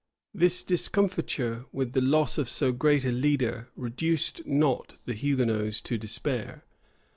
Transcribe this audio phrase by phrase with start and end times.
[0.33, 5.95] This discomfiture, with the loss of so great a leader, reduced not the Hugonots to
[5.95, 6.63] despair.